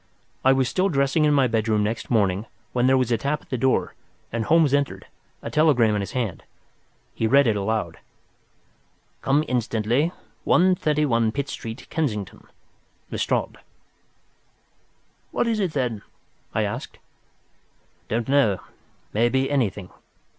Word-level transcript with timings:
I 0.43 0.51
was 0.51 0.67
still 0.67 0.89
dressing 0.89 1.25
in 1.25 1.33
my 1.35 1.45
bedroom 1.45 1.83
next 1.83 2.09
morning, 2.09 2.47
when 2.73 2.87
there 2.87 2.97
was 2.97 3.11
a 3.11 3.19
tap 3.19 3.43
at 3.43 3.49
the 3.51 3.55
door 3.57 3.93
and 4.31 4.45
Holmes 4.45 4.73
entered, 4.73 5.05
a 5.43 5.51
telegram 5.51 5.93
in 5.93 6.01
his 6.01 6.13
hand. 6.13 6.41
He 7.13 7.27
read 7.27 7.45
it 7.45 7.55
aloud: 7.55 7.99
"Come 9.21 9.43
instantly, 9.47 10.11
131, 10.43 11.31
Pitt 11.33 11.49
Street, 11.49 11.85
Kensington.—LESTRADE." 11.91 13.59
"What 15.29 15.45
is 15.45 15.59
it, 15.59 15.73
then?" 15.73 16.01
I 16.55 16.63
asked. 16.63 16.97
"Don't 18.07 18.27
know—may 18.27 19.29
be 19.29 19.51
anything. 19.51 19.91